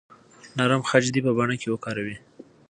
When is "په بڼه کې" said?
1.25-1.67